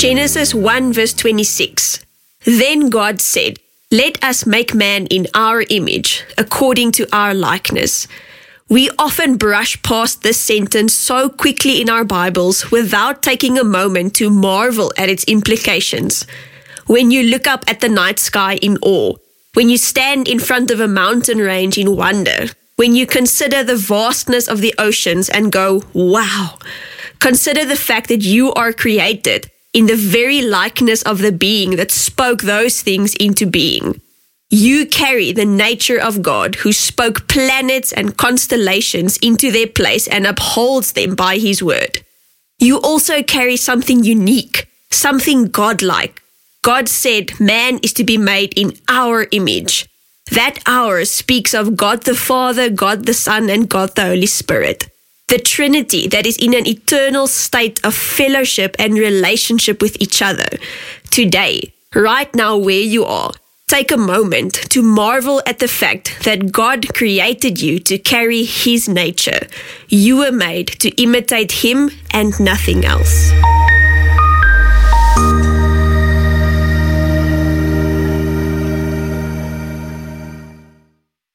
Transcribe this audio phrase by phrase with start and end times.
[0.00, 2.06] Genesis 1 verse 26.
[2.46, 3.58] Then God said,
[3.90, 8.08] Let us make man in our image, according to our likeness.
[8.70, 14.14] We often brush past this sentence so quickly in our Bibles without taking a moment
[14.14, 16.24] to marvel at its implications.
[16.86, 19.16] When you look up at the night sky in awe,
[19.52, 22.46] when you stand in front of a mountain range in wonder,
[22.76, 26.56] when you consider the vastness of the oceans and go, wow,
[27.18, 31.90] consider the fact that you are created in the very likeness of the being that
[31.90, 34.00] spoke those things into being.
[34.50, 40.26] You carry the nature of God who spoke planets and constellations into their place and
[40.26, 42.04] upholds them by his word.
[42.58, 46.20] You also carry something unique, something godlike.
[46.62, 49.88] God said man is to be made in our image.
[50.32, 54.89] That our speaks of God the Father, God the Son, and God the Holy Spirit.
[55.30, 60.48] The Trinity that is in an eternal state of fellowship and relationship with each other.
[61.12, 63.30] Today, right now, where you are,
[63.68, 68.88] take a moment to marvel at the fact that God created you to carry His
[68.88, 69.46] nature.
[69.88, 73.30] You were made to imitate Him and nothing else.